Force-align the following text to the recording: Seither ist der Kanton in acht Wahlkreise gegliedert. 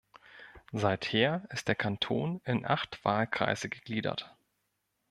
Seither 0.73 1.47
ist 1.51 1.67
der 1.67 1.75
Kanton 1.75 2.41
in 2.43 2.65
acht 2.65 3.05
Wahlkreise 3.05 3.69
gegliedert. 3.69 4.35